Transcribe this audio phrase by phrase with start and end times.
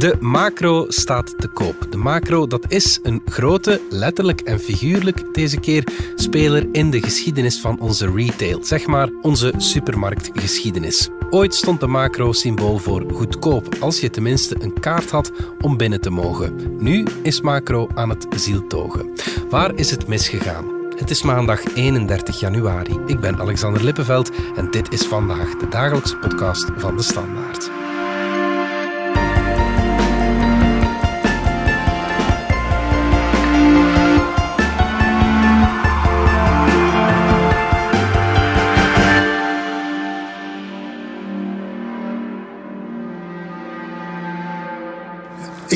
[0.00, 1.86] De macro staat te koop.
[1.90, 5.84] De macro dat is een grote, letterlijk en figuurlijk deze keer,
[6.14, 8.64] speler in de geschiedenis van onze retail.
[8.64, 11.08] Zeg maar onze supermarktgeschiedenis.
[11.30, 16.00] Ooit stond de macro symbool voor goedkoop, als je tenminste een kaart had om binnen
[16.00, 16.76] te mogen.
[16.78, 19.10] Nu is macro aan het zieltogen.
[19.48, 20.64] Waar is het misgegaan?
[20.96, 22.98] Het is maandag 31 januari.
[23.06, 27.79] Ik ben Alexander Lippenveld en dit is vandaag de dagelijkse podcast van de Standaard.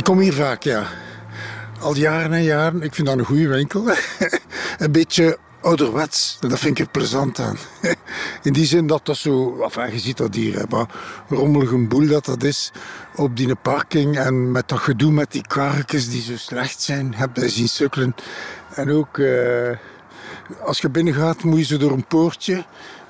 [0.05, 0.87] Ik kom hier vaak, ja.
[1.81, 2.83] Al jaren en jaren.
[2.83, 3.89] Ik vind dat een goede winkel.
[4.79, 6.37] een beetje ouderwets.
[6.41, 7.57] Dat vind ik er plezant aan.
[8.43, 9.61] In die zin dat dat zo...
[9.61, 10.87] Enfin, je ziet dat hier, hè, maar
[11.29, 12.73] rommelig een boel dat dat is.
[13.17, 17.15] Op die parking en met dat gedoe met die karretjes die zo slecht zijn.
[17.15, 18.15] Heb je zien sukkelen.
[18.75, 19.17] En ook...
[19.17, 19.71] Uh,
[20.61, 22.65] als je binnen gaat, moet je zo door een poortje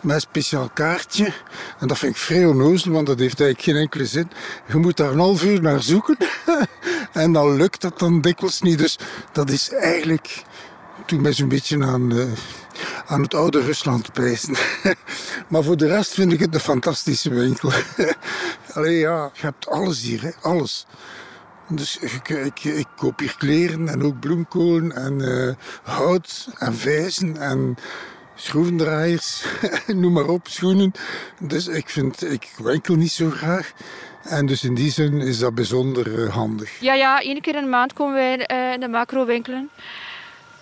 [0.05, 1.33] met speciaal kaartje.
[1.79, 4.31] En dat vind ik vrij onnozel, want dat heeft eigenlijk geen enkele zin.
[4.67, 6.17] Je moet daar een half uur naar zoeken.
[7.13, 8.79] en dan lukt dat dan dikwijls niet.
[8.79, 8.99] Dus
[9.33, 10.43] dat is eigenlijk
[11.07, 12.25] toen mij zo'n beetje aan, uh,
[13.07, 14.55] aan het oude Rusland prijzen.
[15.49, 17.73] maar voor de rest vind ik het een fantastische winkel.
[18.75, 20.31] Allee ja, je hebt alles hier, hè?
[20.41, 20.87] alles.
[21.69, 22.29] Dus ik,
[22.63, 27.77] ik, koop hier kleren en ook bloemkolen en uh, hout en vijzen en
[28.35, 29.45] schroevendraaiers,
[29.87, 30.93] noem maar op, schoenen.
[31.41, 33.73] Dus ik vind, ik winkel niet zo graag.
[34.23, 36.81] En dus in die zin is dat bijzonder uh, handig.
[36.81, 39.71] Ja, ja, één keer in de maand komen wij uh, in de macro winkelen.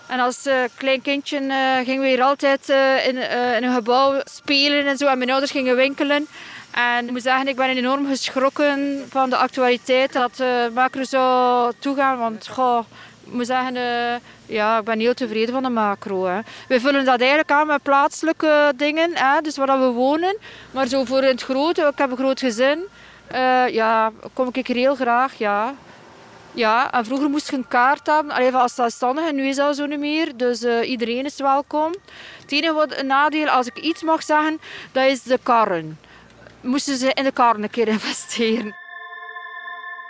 [0.06, 1.38] En als uh, klein kindje
[1.84, 2.68] gingen we hier altijd
[3.06, 3.16] in,
[3.56, 5.06] in, een gebouw spelen en zo.
[5.06, 6.26] En mijn ouders gingen winkelen.
[6.70, 11.72] En ik moet zeggen, ik ben enorm geschrokken van de actualiteit dat uh, macro zou
[11.78, 12.18] toegaan.
[12.18, 12.84] Want goh,
[13.24, 13.74] ik moet zeggen,
[14.52, 16.26] ja, ik ben heel tevreden van de macro.
[16.26, 16.40] Hè.
[16.68, 20.36] We vullen dat eigenlijk aan met plaatselijke dingen, hè, dus waar we wonen.
[20.70, 22.78] Maar zo voor het grote, ik heb een groot gezin,
[23.32, 25.74] uh, ja, kom ik er heel graag, ja.
[26.54, 29.86] Ja, en vroeger moest je een kaart hebben, alleen als zelfstandige, nu is dat zo
[29.86, 30.36] niet meer.
[30.36, 31.94] Dus uh, iedereen is welkom.
[32.40, 34.60] Het enige wat een nadeel, als ik iets mag zeggen,
[34.92, 35.98] dat is de karren.
[36.60, 38.74] Moesten ze in de karren een keer investeren.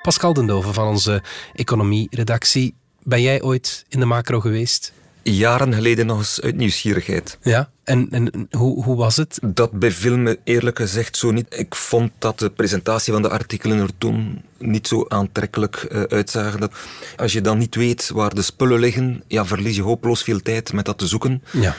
[0.02, 1.22] Pascal Dendoven van onze
[1.54, 2.81] economie-redactie.
[3.02, 4.92] Ben jij ooit in de macro geweest?
[5.22, 7.38] Jaren geleden nog eens uit nieuwsgierigheid.
[7.42, 9.38] Ja, en, en hoe, hoe was het?
[9.42, 11.46] Dat beviel me eerlijk gezegd zo niet.
[11.48, 16.60] Ik vond dat de presentatie van de artikelen er toen niet zo aantrekkelijk uh, uitzagen.
[16.60, 16.72] Dat
[17.16, 20.72] als je dan niet weet waar de spullen liggen, ja, verlies je hopeloos veel tijd
[20.72, 21.42] met dat te zoeken.
[21.50, 21.76] Ja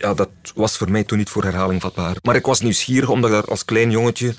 [0.00, 2.16] ja, dat was voor mij toen niet voor herhaling vatbaar.
[2.22, 4.34] Maar ik was nieuwsgierig, omdat ik daar als klein jongetje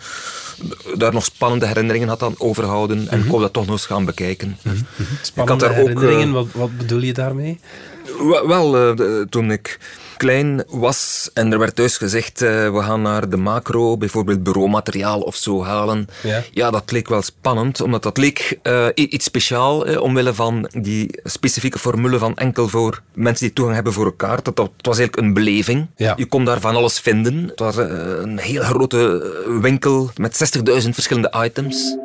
[0.96, 2.98] daar nog spannende herinneringen had aan overhouden.
[2.98, 3.20] En mm -hmm.
[3.20, 4.48] ik wou dat toch nog eens gaan bekijken.
[4.48, 5.08] Mm -hmm.
[5.22, 7.60] Spannende ik had daar herinneringen, ook, uh, wat, wat bedoel je daarmee?
[8.46, 9.80] Wel, uh, toen ik
[10.22, 15.22] klein was en er werd thuis gezegd, uh, we gaan naar de macro, bijvoorbeeld bureaumateriaal
[15.22, 16.08] of zo halen.
[16.24, 20.70] Ja, ja dat leek wel spannend, omdat dat leek uh, iets speciaal, uh, omwille van
[20.78, 24.46] die specifieke formule van enkel voor mensen die toegang hebben voor een kaart.
[24.46, 25.88] Dat, dat was eigenlijk een beleving.
[25.96, 26.14] Ja.
[26.18, 27.48] Je kon daar van alles vinden.
[27.48, 29.00] Het was een heel grote
[29.62, 31.98] winkel met 60.000 verschillende items.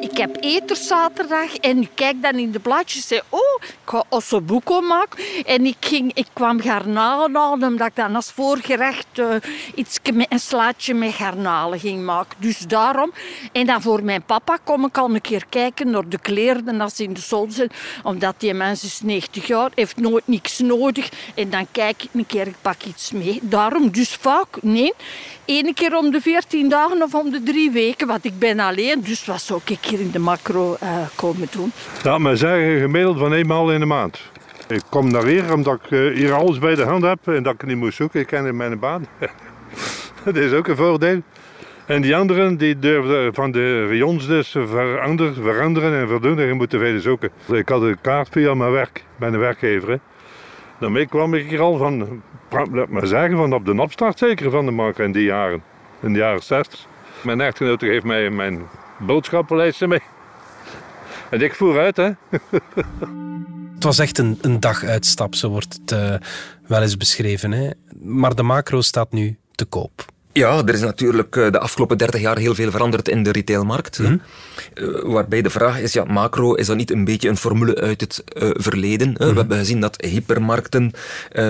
[0.00, 4.04] Ik heb eterzaterdag en ik kijk dan in de blaadjes en zei, oh, ik ga
[4.08, 5.24] ossobuco maken.
[5.44, 9.34] En ik, ging, ik kwam garnalen halen, omdat ik dan als voorgerecht uh,
[9.74, 12.36] iets een slaatje met garnalen ging maken.
[12.40, 13.12] Dus daarom.
[13.52, 16.96] En dan voor mijn papa kom ik al een keer kijken naar de kleren als
[16.96, 17.70] ze in de zon zijn.
[18.02, 21.08] Omdat die mens is 90 jaar, heeft nooit niks nodig.
[21.34, 23.38] En dan kijk ik een keer, ik pak iets mee.
[23.42, 24.92] Daarom dus vaak, nee.
[25.46, 29.00] Eén keer om de 14 dagen of om de drie weken, want ik ben alleen.
[29.02, 31.72] Dus wat zou ik hier in de macro uh, komen doen?
[32.02, 34.20] Laat me zeggen, gemiddeld van eenmaal in de maand.
[34.68, 37.54] Ik kom naar hier omdat ik uh, hier alles bij de hand heb en dat
[37.54, 38.20] ik niet moet zoeken.
[38.20, 39.06] Ik ken in mijn baan.
[40.24, 41.22] dat is ook een voordeel.
[41.86, 46.38] En die anderen die durven van de rayons dus veranderen, veranderen en verdoen.
[46.38, 47.30] En je moet veel zoeken.
[47.52, 50.00] Ik had een kaart via mijn werk, bij een werkgever.
[50.78, 54.64] Daarmee kwam ik hier al van, laat maar zeggen, van op de opstart zeker van
[54.64, 55.62] de markt in die jaren.
[56.00, 56.86] In de jaren 60.
[57.22, 58.68] Mijn echtgenote geeft mij mijn
[59.06, 60.02] boodschappenlijstje mee.
[61.30, 62.10] En ik voer uit, hè.
[63.74, 66.14] Het was echt een, een daguitstap, zo wordt het uh,
[66.66, 67.52] wel eens beschreven.
[67.52, 67.70] Hè?
[68.00, 70.11] Maar de macro staat nu te koop.
[70.32, 73.96] Ja, er is natuurlijk eh, de afgelopen 30 jaar heel veel veranderd in de retailmarkt.
[73.96, 74.04] hè.
[74.74, 78.00] Eh, waarbij de vraag is, ja, macro, is dat niet een beetje een formule uit
[78.00, 79.14] het eh, verleden?
[79.18, 80.92] We hebben gezien dat hypermarkten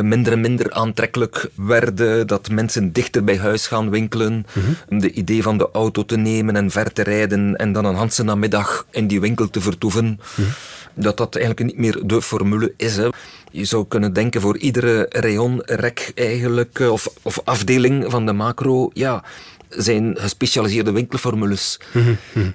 [0.03, 4.47] minder en minder aantrekkelijk werden, dat mensen dichter bij huis gaan winkelen.
[4.89, 8.23] De idee van de auto te nemen en ver te rijden en dan een Hanse
[8.23, 10.21] namiddag in die winkel te vertoeven,
[10.95, 12.97] dat dat eigenlijk niet meer de formule is.
[12.97, 13.09] Hè.
[13.53, 18.91] Je zou kunnen denken voor iedere rayon-rek eigenlijk, eh, of, of afdeling van de macro,
[18.93, 19.25] ja,
[19.69, 21.81] zijn gespecialiseerde winkelformules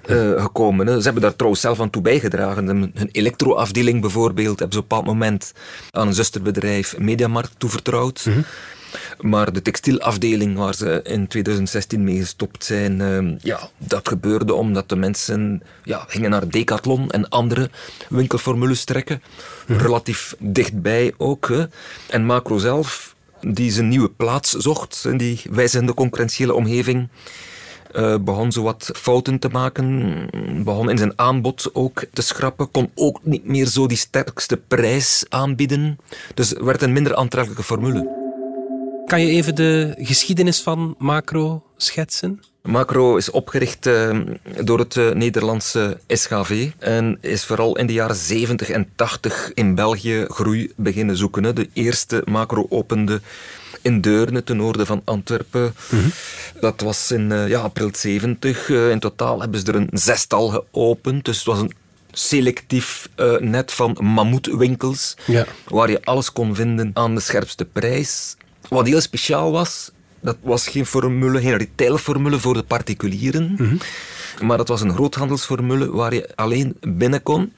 [0.05, 0.88] eh, gekomen.
[0.88, 0.97] Hè.
[0.97, 2.67] Ze hebben daar trouwens zelf aan toe bijgedragen.
[2.67, 5.53] Hun hun elektroafdeling bijvoorbeeld hebben ze op een bepaald moment
[5.91, 8.27] aan een zusterbedrijf Mediamarkt toevertrouwd.
[9.19, 14.89] Maar de textielafdeling waar ze in 2016 mee gestopt zijn, eh, ja, dat gebeurde omdat
[14.89, 17.69] de mensen ja, gingen naar Decathlon en andere
[18.10, 19.22] winkelformules trekken.
[19.68, 21.48] Relatief dichtbij ook.
[21.48, 21.66] Hè.
[22.10, 27.07] En Macro zelf, die zijn nieuwe plaats zocht in die wijzigende concurrentiële omgeving,
[27.92, 30.16] eh, begon zo wat fouten te maken,
[30.63, 35.25] begon in zijn aanbod ook te schrappen, kon ook niet meer zo die sterkste prijs
[35.30, 35.98] aanbieden.
[36.34, 38.26] Dus werd een minder aantrekkelijke formule.
[39.07, 42.44] Kan je even de geschiedenis van Macro schetsen?
[42.62, 44.19] Macro is opgericht eh,
[44.63, 49.75] door het eh, Nederlandse SGV en is vooral in de jaren 70 en 80 in
[49.75, 51.44] België groei beginnen zoeken.
[51.44, 51.54] Hè.
[51.54, 53.21] De eerste Macro opende
[53.81, 55.74] in Deurne, ten noorden van Antwerpen.
[56.60, 58.69] Dat was in eh, ja, april 70.
[58.69, 61.71] Eh, in totaal hebben ze er een zestal geopend, dus het was een
[62.12, 65.45] selectief net van mammoetwinkels, Ja.
[65.68, 68.36] waar je alles kon vinden aan de scherpste prijs.
[68.69, 73.79] Wat heel speciaal was, dat was geen formule, geen retailformule voor de particulieren,
[74.41, 77.53] maar dat was een groothandelsformule waar je alleen binnen kon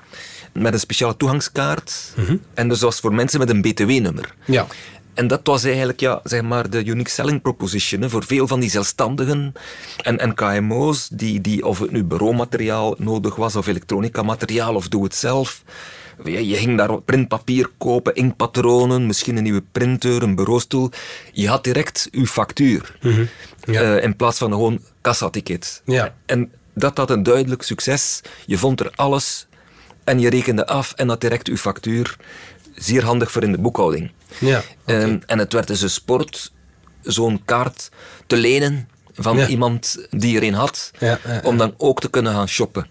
[0.54, 2.14] met een speciale toegangskaart.
[2.54, 4.36] En dus dat was voor mensen met een btw-nummer.
[4.46, 4.68] Ja.
[5.14, 8.60] En dat was eigenlijk ja, zeg maar de unique selling proposition hè, voor veel van
[8.60, 9.54] die zelfstandigen
[10.02, 14.88] en, en KMO's, die, die, of het nu bureaumateriaal nodig was, of elektronica materiaal, of
[14.88, 15.64] doe het zelf.
[16.24, 20.92] Je, je ging daar printpapier kopen, inkpatronen, misschien een nieuwe printer, een bureaustoel.
[21.32, 22.98] Je had direct uw factuur,
[23.66, 23.82] Ja.
[23.98, 25.82] eh, in plaats van gewoon kassaticket.
[25.86, 26.16] Ja.
[26.26, 28.22] En dat had een duidelijk succes.
[28.46, 29.48] Je vond er alles
[30.04, 32.18] en je rekende af en had direct uw factuur.
[32.76, 34.12] Zeer handig voor in de boekhouding.
[34.40, 34.62] Ja.
[34.86, 36.52] Ehm, en het werd dus een sport
[37.02, 37.90] zo'n kaart
[38.28, 39.48] te lenen van Ja.
[39.48, 41.42] iemand die er een had, Ja, ja, ja.
[41.44, 42.88] om dan ook te kunnen gaan shoppen.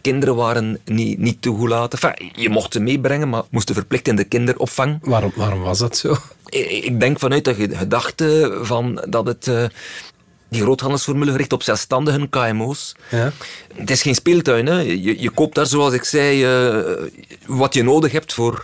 [0.00, 1.98] Kinderen waren niet, niet toegelaten.
[2.00, 4.98] Enfin, je mocht ze meebrengen, maar moesten verplicht in de kinderopvang.
[5.02, 6.16] Waarom, waarom was dat zo?
[6.46, 9.48] Ik ik denk vanuit de ge- gedachte van dat het...
[9.48, 9.64] eh,
[10.48, 12.94] die groothandelsformule gericht op zelfstandigen, KMO's.
[13.10, 13.32] Ja.
[13.74, 14.66] Het is geen speeltuin.
[14.66, 14.78] Hè.
[14.80, 17.04] Je, je koopt daar, zoals ik zei, eh,
[17.46, 18.62] wat je nodig hebt voor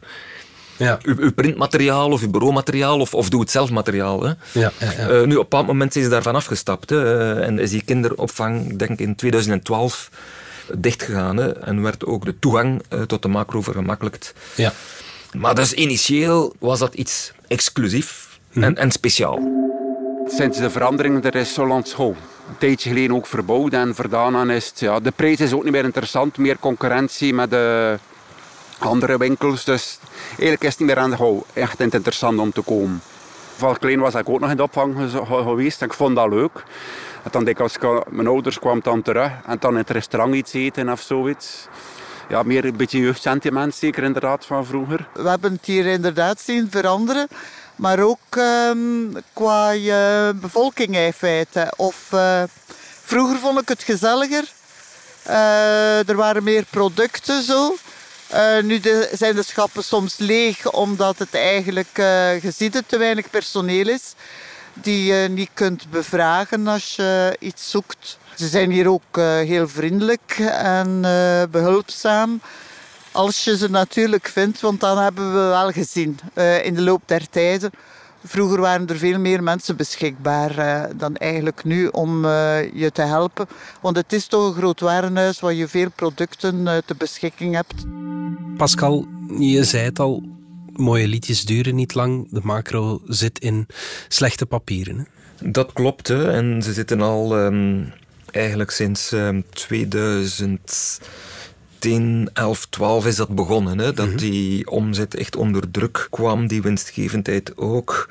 [0.77, 0.99] Ja.
[1.03, 4.23] uw, uw printmateriaal of uw bureaumateriaal of, of doe-het-zelf materiaal.
[4.23, 4.33] Hè.
[4.53, 4.73] Ja.
[4.79, 6.91] Eh, nu, op een bepaald moment zijn ze daarvan afgestapt.
[6.91, 10.11] Hè, en is die kinderopvang, ik denk in 2012,
[10.75, 11.37] dichtgegaan.
[11.37, 14.35] Hè, en werd ook de toegang eh, tot de macro vergemakkelijkt.
[14.55, 14.73] ja.
[15.33, 19.39] Maar dus initieel was dat iets exclusief en, en speciaal.
[20.27, 22.17] Sinds de verandering er is Solans School.
[22.49, 25.63] Een tijdje geleden ook verbouwd en voor daarna is het, ja, de prijs is ook
[25.65, 26.39] niet meer interessant.
[26.39, 27.99] Meer concurrentie met de
[28.79, 29.65] andere winkels.
[29.65, 29.99] Dus
[30.29, 31.43] eigenlijk is het niet meer aan de hou.
[31.53, 33.01] Echt interessant om te komen.
[33.57, 35.81] Van klein was ik ook nog in de opvang geweest.
[35.81, 36.65] En ik vond dat leuk.
[37.31, 40.35] Dan denk ik, als ik, mijn ouders kwamen dan terug en dan in het restaurant
[40.35, 41.67] iets eten of zoiets.
[42.29, 45.09] Ja, meer een beetje jeugdsentiment zeker inderdaad van vroeger.
[45.13, 47.29] We hebben het hier inderdaad zien veranderen.
[47.77, 51.13] Maar ook ehm, qua eh, bevolking.
[51.77, 52.43] Of, eh,
[53.05, 54.45] vroeger vond ik het gezelliger.
[55.23, 57.77] Eh, er waren meer producten zo.
[58.63, 58.81] Nu
[59.13, 62.03] zijn de schappen soms leeg omdat het eigenlijk,
[62.57, 64.15] ziet het, te weinig personeel is.
[64.83, 68.19] Die je niet kunt bevragen als je iets zoekt.
[68.37, 72.41] Ze zijn hier ook eh, heel vriendelijk en eh, behulpzaam.
[73.13, 77.03] Als je ze natuurlijk vindt, want dan hebben we wel gezien eh, in de loop
[77.07, 77.71] der tijden.
[78.25, 82.25] Vroeger waren er veel meer mensen beschikbaar dan eigenlijk nu om
[82.73, 83.47] je te helpen.
[83.81, 87.85] Want het is toch een groot warenhuis waar je veel producten ter beschikking hebt.
[88.57, 89.07] Pascal,
[89.39, 90.36] je zei het al,
[90.77, 92.29] mooie liedjes duren niet lang.
[92.31, 93.67] De macro zit in
[94.09, 94.99] slechte papieren.
[94.99, 95.05] Hè?
[95.51, 96.33] Dat klopt, hè.
[96.33, 97.85] en ze zitten al ehm,
[98.31, 103.79] eigenlijk sinds ehm 2010, 11, 12 is dat begonnen.
[103.79, 108.09] Hè, dat die omzet echt onder druk kwam, die winstgevendheid ook.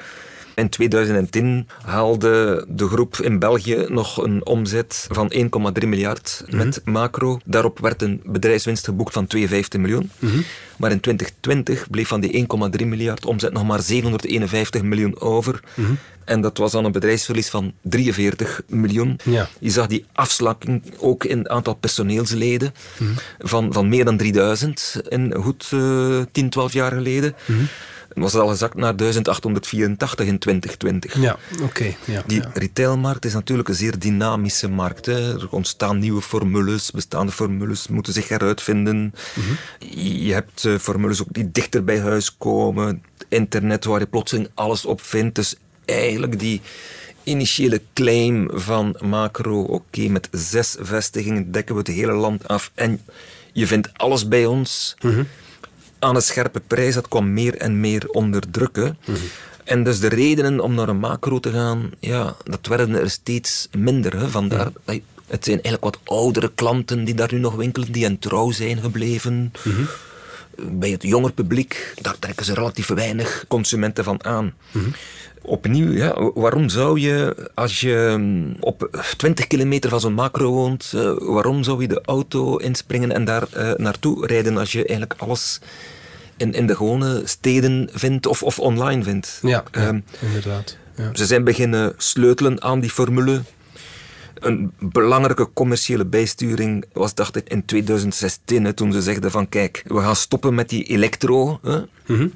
[0.55, 5.33] In 2010 haalde de groep in België nog een omzet van
[5.81, 7.39] 1,3 miljard met macro.
[7.45, 10.11] Daarop werd een bedrijfswinst geboekt van 52 miljoen.
[10.77, 12.47] Maar in 2020 bleef van die
[12.79, 15.59] 1,3 miljard omzet nog maar 751 miljoen over.
[16.25, 19.19] En dat was dan een bedrijfsverlies van 43 miljoen.
[19.23, 19.49] Ja.
[19.59, 22.73] Je zag die afslakking ook in het aantal personeelsleden
[23.39, 27.35] van, van meer dan 3000 in goed eh 10, 12 jaar geleden.
[28.15, 31.21] Het was al gezakt naar 1884 in 2020.
[31.21, 31.95] Ja, oké.
[32.05, 32.51] ja, Die ja.
[32.53, 35.05] retailmarkt is natuurlijk een zeer dynamische markt.
[35.05, 35.33] Hè.
[35.33, 39.13] Er ontstaan nieuwe formules, bestaande formules moeten zich heruitvinden.
[39.89, 43.03] Je hebt eh, formules ook die dichter bij huis komen.
[43.29, 45.35] Internet waar je plotseling alles op vindt.
[45.35, 45.55] Dus
[45.85, 46.61] eigenlijk die
[47.23, 53.01] initiële claim van macro, oké, met zes vestigingen dekken we het hele land af en
[53.53, 54.95] je vindt alles bij ons
[56.05, 58.75] aan een scherpe prijs, dat kwam meer en meer onder druk.
[58.75, 58.89] hè.
[59.63, 63.67] En dus de redenen om naar een macro te gaan, ja, dat werden er steeds
[63.77, 64.19] minder.
[64.19, 64.27] Hè.
[64.29, 68.19] Vandaar, je- het zijn eigenlijk wat oudere klanten die daar nu nog winkelen, die hen
[68.19, 69.51] trouw zijn gebleven.
[70.71, 74.53] Bij het jonger publiek, daar trekken ze relatief weinig consumenten van aan.
[75.41, 80.91] Opnieuw, ja, waarom zou je, als je mm, op 20 kilometer van zo'n macro woont,
[80.95, 85.13] eh, waarom zou je de auto inspringen en daar eh, naartoe rijden als je eigenlijk
[85.21, 85.59] alles
[86.37, 89.39] in, in de gewone steden vindt of, of online vindt?
[89.41, 90.77] Ja, ja, Ehm, inderdaad.
[90.95, 91.09] Ja.
[91.13, 93.41] ze zijn beginnen sleutelen aan die formule.
[94.35, 99.83] Een belangrijke commerciële bijsturing was, dacht ik, in 2016, hè, toen ze zeiden van kijk,
[99.87, 101.59] we gaan stoppen met die elektro.
[101.63, 101.81] Hè,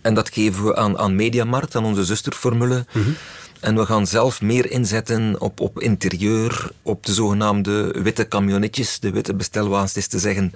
[0.02, 2.86] En dat geven we aan, aan Mediamarkt, aan onze zusterformule.
[3.60, 9.12] En we gaan zelf meer inzetten op, op interieur, op de zogenaamde witte camionetjes, de
[9.12, 10.54] witte bestelwagens, is te zeggen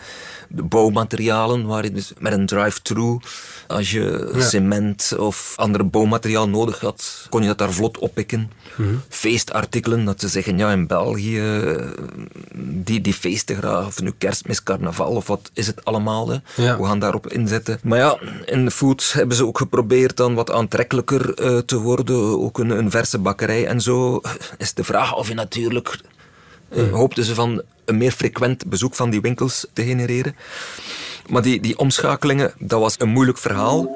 [0.49, 3.17] de bouwmaterialen, waar je dus met een drive-thru,
[3.67, 4.41] als je Ja.
[4.41, 8.51] cement of ander bouwmateriaal nodig had, kon je dat daar vlot oppikken.
[9.09, 11.41] Feestartikelen, dat ze zeggen, ja, in België,
[12.55, 16.37] die, die feesten graag, of nu kerstmis, carnaval, of wat is het allemaal, hè.
[16.55, 16.77] Ja.
[16.77, 17.79] we gaan daarop inzetten.
[17.83, 22.41] Maar ja, in de food hebben ze ook geprobeerd dan wat aantrekkelijker eh, te worden,
[22.41, 24.21] ook een, een verse bakkerij en zo.
[24.57, 25.99] Is de vraag of je natuurlijk,
[26.69, 30.35] eh, hoopten ze van een meer frequent bezoek van die winkels te genereren.
[31.29, 33.89] Maar die, die omschakelingen, dat was een moeilijk verhaal.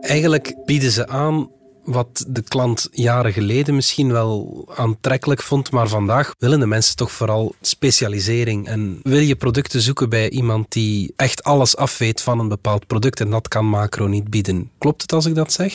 [0.00, 1.50] Eigenlijk bieden ze aan
[1.88, 7.12] wat de klant jaren geleden misschien wel aantrekkelijk vond, maar vandaag willen de mensen toch
[7.12, 8.66] vooral specialisering.
[8.68, 13.20] En wil je producten zoeken bij iemand die echt alles afweet van een bepaald product
[13.20, 14.70] en dat kan Macro niet bieden.
[14.78, 15.72] Klopt het als ik dat zeg?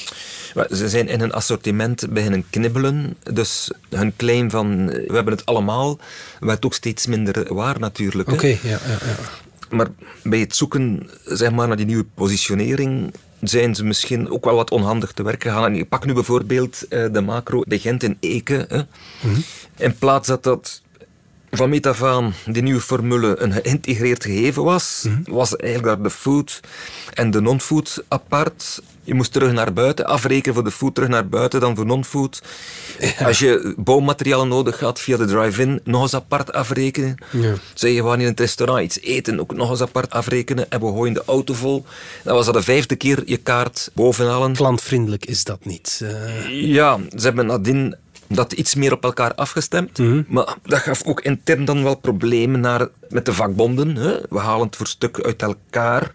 [0.71, 3.17] Ze zijn in een assortiment beginnen knibbelen.
[3.33, 5.97] Dus hun claim van we hebben het allemaal,
[6.39, 8.31] werd ook steeds minder waar natuurlijk.
[8.31, 9.15] Oké, ja, ja, ja.
[9.69, 9.87] Maar
[10.23, 13.13] bij het zoeken zeg maar, naar die nieuwe positionering
[13.43, 15.65] zijn ze misschien ook wel wat onhandig te werk gegaan.
[15.65, 18.65] En ik pak nu bijvoorbeeld eh, de macro bij Gent in Eke.
[18.69, 18.81] Hè.
[19.77, 20.81] In plaats dat dat
[21.57, 26.15] van meet af aan die nieuwe formule een geïntegreerd gegeven was, was eigenlijk daar de
[26.15, 26.59] food
[27.13, 28.81] en de non-food apart.
[29.05, 32.41] Je moest terug naar buiten, afrekenen voor de food, terug naar buiten, dan voor non-food.
[33.25, 37.15] Als je bouwmaterialen nodig had via de drive-in, nog eens apart afrekenen.
[37.31, 37.53] Ja.
[37.73, 40.71] Zeg je, we gaan in het restaurant iets eten, ook nog eens apart afrekenen.
[40.71, 41.85] En we gooien de auto vol.
[42.23, 44.53] Dan was dat de vijfde keer je kaart bovenhalen.
[44.55, 46.01] Klantvriendelijk is dat niet.
[46.03, 47.95] Eh, Ja, ze hebben nadien
[48.35, 49.99] dat iets meer op elkaar afgestemd.
[50.27, 53.95] Maar dat gaf ook intern dan wel problemen naar, met de vakbonden.
[53.95, 54.17] Hè.
[54.29, 56.11] We halen het voor stuk uit elkaar.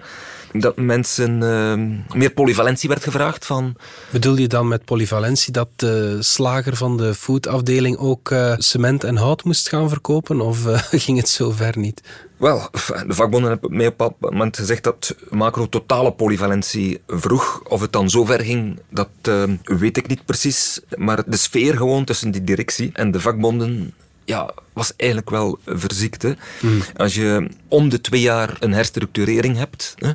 [0.53, 3.77] Dat mensen eh, meer polyvalentie werd gevraagd van...
[4.11, 9.17] bedoel je dan met polyvalentie dat de slager van de foodafdeling ook eh, cement en
[9.17, 10.41] hout moest gaan verkopen?
[10.41, 12.03] Of eh, ging het zo ver niet?
[12.37, 12.69] Wel,
[13.07, 17.63] de vakbonden hebben mij op bepaald moment gezegd dat macro totale polyvalentie vroeg.
[17.69, 20.81] Of het dan zover ging, dat eh, weet ik niet precies.
[20.97, 23.95] Maar de sfeer gewoon tussen die directie en de vakbonden
[24.29, 26.23] ja, was eigenlijk wel verziekt.
[26.23, 26.33] Hè.
[26.97, 29.95] Als je om de twee jaar een herstructurering hebt...
[29.99, 30.13] Hè,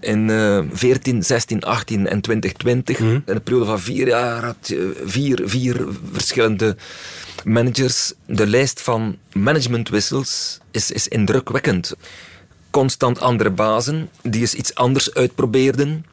[0.00, 5.02] in eh 14, 16, 18 en 2020, in een periode van vier jaar, had je
[5.04, 6.76] vier, vier verschillende
[7.44, 8.12] managers.
[8.26, 11.94] De lijst van managementwissels is, is indrukwekkend.
[12.70, 16.06] Constant andere bazen die eens iets anders uitprobeerden.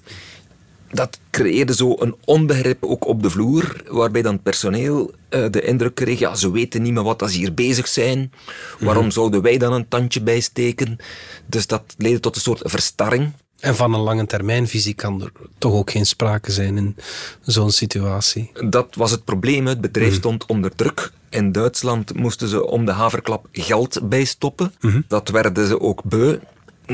[0.92, 5.62] Dat creëerde zo een onbegrip ook op de vloer, waarbij dan het personeel eh, de
[5.62, 8.32] indruk kreeg, ja, ze weten niet meer wat ze hier bezig zijn.
[8.80, 10.98] Waarom zouden wij dan een tandje bijsteken?
[11.46, 13.32] Dus dat leidde tot een soort verstarring.
[13.60, 16.96] En van een lange termijnvisie kan er toch ook geen sprake zijn in
[17.42, 18.52] zo'n situatie.
[18.70, 19.66] Dat was het probleem.
[19.68, 21.12] Het bedrijf stond onder druk.
[21.30, 24.74] In Duitsland moesten ze om de haverklap geld bijstoppen.
[25.08, 26.38] Dat werden ze ook beu.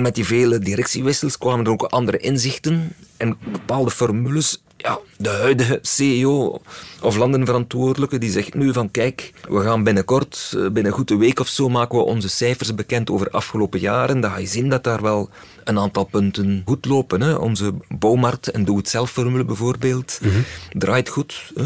[0.01, 4.61] Met die vele directiewissels kwamen er ook andere inzichten en bepaalde formules.
[4.77, 6.61] Ja, de huidige CEO
[7.01, 11.39] of landenverantwoordelijke die zegt nu van kijk, we gaan binnenkort, eh, binnen een goede week
[11.39, 14.19] of zo, maken we onze cijfers bekend over afgelopen jaren.
[14.21, 15.29] Dan ga je zien dat daar wel
[15.63, 17.21] een aantal punten goed lopen.
[17.21, 17.33] Hè.
[17.35, 20.19] Onze bouwmarkt en doe-het-zelf-formule bijvoorbeeld
[20.71, 21.51] draait goed.
[21.55, 21.65] Hè.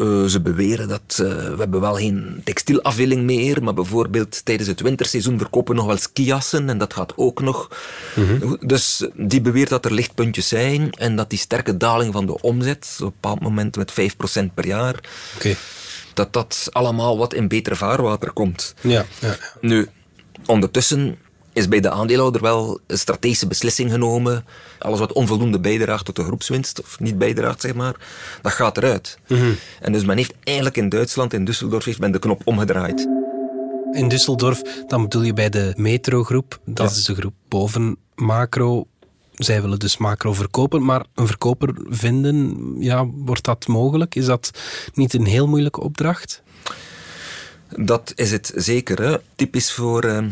[0.00, 4.80] Uh, ze beweren dat uh, we hebben wel geen textielafdeling meer, maar bijvoorbeeld tijdens het
[4.80, 7.68] winterseizoen verkopen we nog wel skiassen en dat gaat ook nog.
[8.14, 8.58] Mm -hmm.
[8.60, 12.96] Dus die beweert dat er lichtpuntjes zijn en dat die sterke daling van de omzet,
[12.98, 13.94] op een bepaald moment met 5%
[14.54, 15.00] per jaar,
[15.36, 15.56] okay.
[16.14, 18.74] dat dat allemaal wat in beter vaarwater komt.
[18.80, 19.36] Ja, ja, ja.
[19.60, 19.88] Nu,
[20.46, 21.18] ondertussen
[21.52, 24.44] is bij de aandeelhouder wel een strategische beslissing genomen.
[24.78, 27.94] Alles wat onvoldoende bijdraagt tot de groepswinst, of niet bijdraagt, zeg maar,
[28.42, 29.18] dat gaat eruit.
[29.26, 29.40] Mhm.
[29.40, 29.56] Mm -hmm.
[29.80, 33.08] En dus men heeft eigenlijk in Duitsland, in Düsseldorf, heeft men de knop omgedraaid.
[33.92, 36.96] In Düsseldorf, dan bedoel je bij de Metro-groep, dat ja.
[36.96, 38.86] is de groep boven Macro.
[39.32, 44.14] Zij willen dus Macro verkopen, maar een verkoper vinden, ja, wordt dat mogelijk?
[44.14, 44.50] Is dat
[44.94, 46.42] niet een heel moeilijke opdracht?
[47.76, 49.02] Dat is het zeker.
[49.02, 49.16] Hè?
[49.34, 50.24] Typisch voor uh,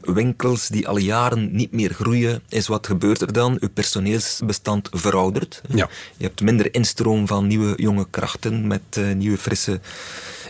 [0.00, 3.56] winkels die al jaren niet meer groeien, is wat gebeurt er dan?
[3.60, 5.62] Uw personeelsbestand veroudert.
[5.74, 5.88] Ja.
[6.16, 9.80] Je hebt minder instroom van nieuwe jonge krachten met uh, nieuwe frisse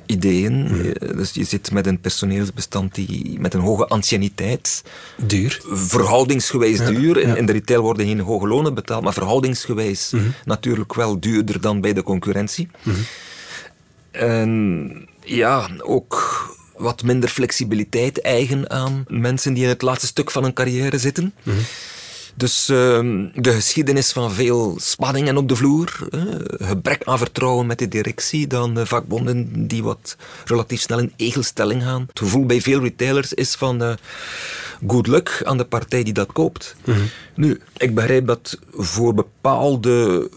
[0.07, 0.53] ideeën.
[0.53, 1.17] Mm.
[1.17, 4.83] Dus je zit met een personeelsbestand die met een hoge anciëniteit.
[5.17, 5.61] Duur.
[5.73, 7.19] Verhoudingsgewijs ja, duur.
[7.19, 7.35] In, ja.
[7.37, 10.23] in, de retail worden geen hoge lonen betaald, maar verhoudingsgewijs Mhm.
[10.23, 10.35] mm.
[10.45, 12.69] natuurlijk wel duurder dan bij de concurrentie.
[12.83, 12.95] Mm.
[14.11, 20.43] En ja, ook wat minder flexibiliteit eigen aan mensen die in het laatste stuk van
[20.43, 21.35] hun carrière zitten.
[21.43, 21.57] Mhm.
[22.35, 22.77] Dus uh,
[23.35, 26.23] de geschiedenis van veel spanningen op de vloer, uh,
[26.69, 31.83] gebrek aan vertrouwen met de directie, dan uh, vakbonden die wat relatief snel in egelstelling
[31.83, 32.05] gaan.
[32.09, 33.93] Het gevoel bij veel retailers is van uh,
[34.87, 36.75] good luck aan de partij die dat koopt.
[36.85, 37.01] Mhm.
[37.35, 40.29] Nu, ik begrijp dat voor bepaalde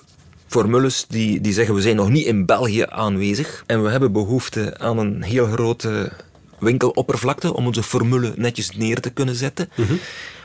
[0.60, 4.78] formules die, die zeggen we zijn nog niet in België aanwezig en we hebben behoefte
[4.80, 6.12] aan een heel grote
[6.60, 9.70] winkeloppervlakte om onze formule netjes neer te kunnen zetten.
[9.76, 9.94] Mhm.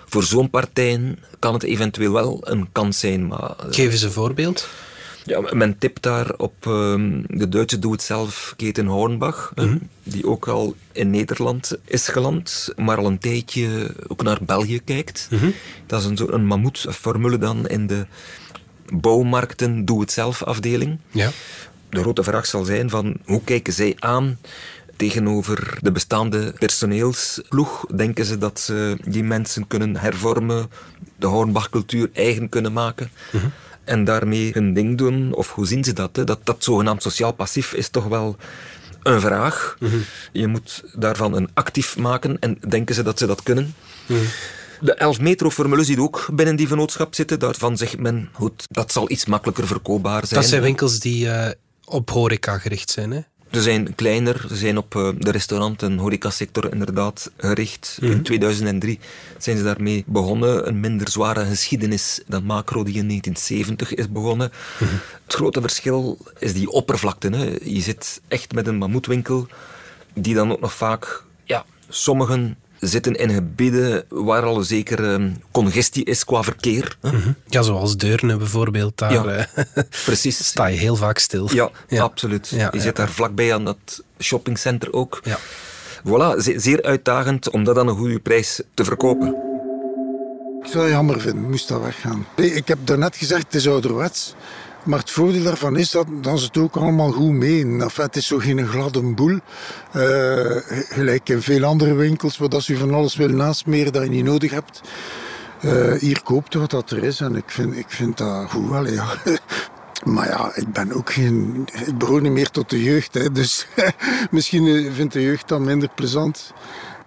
[0.06, 3.26] Voor zo'n partijen kan het eventueel wel een kans zijn.
[3.26, 4.68] Maar, Geef eens een voorbeeld.
[5.24, 9.66] Ja, men tipt daar op um, de Duitse doe-het-zelf-keten Hornbach, Mhm.
[9.66, 9.88] mm -hmm.
[10.02, 15.28] die ook al in Nederland is geland, maar al een tijdje ook naar België kijkt.
[15.30, 15.54] Mm -hmm.
[15.86, 18.06] Dat is een soort een mammoetformule dan in de
[18.92, 20.98] bouwmarkten doe-het-zelf afdeling.
[21.10, 21.30] Ja.
[21.88, 24.38] De grote vraag zal zijn van hoe kijken zij aan
[24.96, 27.86] tegenover de bestaande personeelsploeg?
[27.94, 30.70] Denken ze dat ze die mensen kunnen hervormen,
[31.16, 33.10] de Hornbach-cultuur eigen kunnen maken?
[33.32, 33.46] Mhm.
[33.84, 35.32] En daarmee hun ding doen?
[35.32, 36.16] Of hoe zien ze dat?
[36.16, 36.24] Hè?
[36.24, 38.36] Dat, dat zogenaamd sociaal passief is toch wel
[39.02, 39.76] een vraag.
[39.78, 39.96] Mhm.
[40.32, 42.38] Je moet daarvan een actief maken.
[42.38, 43.74] En denken ze dat ze dat kunnen?
[44.06, 44.24] Mhm.
[44.80, 49.10] De 11 metro-formules die ook binnen die vennootschap zitten, daarvan zegt men, goed, dat zal
[49.10, 50.40] iets makkelijker verkoopbaar zijn.
[50.40, 51.48] Dat zijn winkels die uh,
[51.84, 53.20] op horeca gericht zijn, hè?
[53.52, 57.98] Ze zijn kleiner, ze zijn op uh, de restaurant- en horecasector inderdaad gericht.
[58.00, 58.10] Mhm.
[58.10, 58.98] In 2003
[59.38, 60.68] zijn ze daarmee begonnen.
[60.68, 64.52] Een minder zware geschiedenis dan Macro die in 1970 is begonnen.
[64.78, 64.90] Mhm.
[65.24, 67.28] Het grote verschil is die oppervlakte.
[67.28, 67.56] Hè.
[67.62, 69.46] Je zit echt met een mammoetwinkel
[70.14, 76.04] die dan ook nog vaak, ja, sommigen zitten in gebieden waar al een zekere congestie
[76.04, 76.96] is qua verkeer.
[77.00, 77.12] Hè?
[77.12, 77.34] Mm -hmm.
[77.46, 78.98] Ja, zoals Deurne bijvoorbeeld.
[78.98, 79.64] Daar ja, uh,
[80.04, 80.46] precies.
[80.46, 81.48] sta je heel vaak stil.
[81.52, 82.02] Ja, ja.
[82.02, 82.48] absoluut.
[82.48, 85.20] Ja, je zit daar vlakbij aan dat shoppingcenter ook.
[85.24, 85.38] Ja.
[86.04, 89.28] Voilà, ze zeer uitdagend om dat aan een goede prijs te verkopen.
[90.62, 92.26] Ik zou het jammer vinden, moest dat weggaan.
[92.36, 94.34] Ik heb daarnet gezegd, het is ouderwets.
[94.84, 97.80] Maar het voordeel daarvan is dat dan ze het ook allemaal goed meen.
[97.80, 99.38] Enfin, het is zo geen gladde boel.
[99.96, 100.56] Uh,
[100.88, 104.24] gelijk in veel andere winkels, waar dat ze van alles wil nasmeren dat je niet
[104.24, 104.80] nodig hebt.
[105.60, 108.72] Uh, hier koopt wat dat er is en ik vind, ik vind dat goed.
[108.72, 109.06] Allee, ja.
[110.04, 111.68] Maar ja, ik ben ook geen...
[111.86, 113.14] Ik behoor niet meer tot de jeugd.
[113.14, 113.66] Hè, dus
[114.30, 116.52] misschien vindt de jeugd dat minder plezant.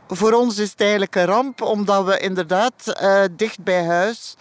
[0.07, 2.95] Voor ons is het eigenlijk een ramp, omdat we inderdaad
[3.36, 4.36] dicht bij huis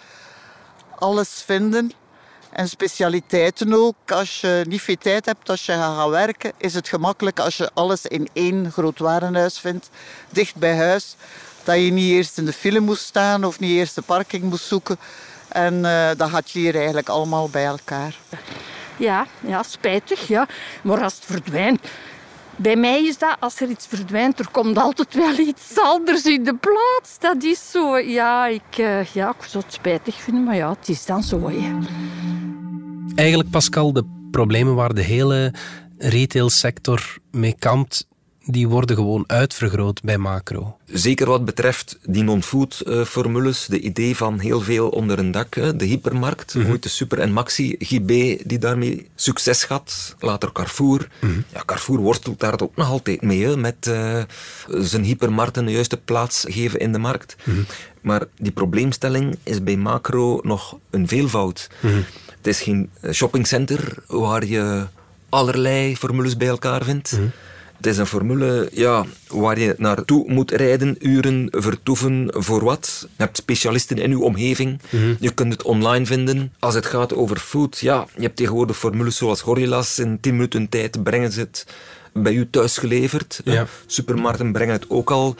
[0.99, 1.93] alles vinden.
[2.53, 3.95] En specialiteiten ook.
[4.07, 7.71] Als je niet veel tijd hebt, als je gaat werken, is het gemakkelijk als je
[7.75, 9.91] alles in één groot warenhuis vindt,
[10.31, 11.17] dicht bij huis.
[11.65, 14.65] Dat je niet eerst in de file moest staan of niet eerst de parking moest
[14.65, 14.97] zoeken.
[15.49, 18.17] En uh, dat had je hier eigenlijk allemaal bij elkaar.
[18.97, 20.47] Ja, ja, spijtig, ja.
[20.83, 21.81] Maar als het verdwijnt...
[22.57, 26.45] Bij mij is dat, als er iets verdwijnt, er komt altijd wel iets anders in
[26.45, 27.19] de plaats.
[27.19, 27.99] Dat is zo.
[27.99, 31.51] Ja, ik, uh, ja, ik zou het spijtig vinden, maar ja, het is dan zo.
[33.15, 35.53] Eigenlijk, Pascal, de problemen waar de hele
[35.99, 38.07] retailsector mee kampt,
[38.45, 40.77] die worden gewoon uitvergroot bij macro.
[40.87, 45.55] Zeker wat betreft die non-food eh, formules, de idee van heel veel onder een dak,
[45.55, 48.09] de hypermarkt, mm de Super en Maxi, GB
[48.45, 51.09] die daarmee succes had, later Carrefour.
[51.21, 51.33] Mhm.
[51.53, 54.23] Ja, Carrefour worstelt daar ook nog altijd mee, met uh,
[54.69, 57.37] zijn hypermarkten de juiste plaats geven in de markt.
[57.45, 57.61] Mhm.
[58.03, 61.71] Maar die probleemstelling is bij macro nog een veelvoud.
[61.81, 62.01] Mhm.
[62.37, 64.87] Het is geen shoppingcenter waar je
[65.29, 67.19] allerlei formules bij elkaar vindt.
[67.83, 73.01] Het is een formule ja, waar je naartoe moet rijden, uren vertoeven voor wat.
[73.01, 74.81] Je hebt specialisten in uw omgeving.
[74.91, 75.15] Mhm.
[75.21, 76.53] Je kunt het online vinden.
[76.59, 79.99] Als het gaat over food, ja, je hebt tegenwoordig formules zoals Gorillas.
[79.99, 81.67] In 10 minuten tijd brengen ze het
[82.13, 83.41] bij u thuis geleverd.
[83.45, 83.67] Ja.
[83.87, 85.37] Supermarkten brengen het ook al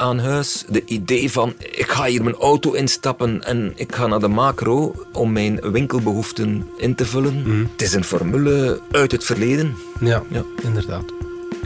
[0.00, 0.64] aan huis.
[0.68, 4.94] De idee van, ik ga hier mijn auto instappen en ik ga naar de macro
[5.12, 7.42] om mijn winkelbehoeften in te vullen.
[7.42, 7.64] Mhm.
[7.72, 9.74] Het is een formule uit het verleden.
[10.00, 10.42] Ja, ja.
[10.62, 11.04] inderdaad.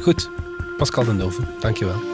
[0.03, 0.31] Goed,
[0.77, 2.14] Pascal den Doven, dankjewel.